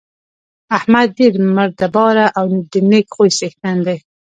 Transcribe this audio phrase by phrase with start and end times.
[0.77, 3.97] احمد ډېر بردباره او د نېک خوی څېښتن دی.